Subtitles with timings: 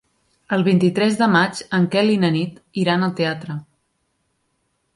[0.55, 3.61] El vint-i-tres de maig en Quel i na Nit iran al teatre.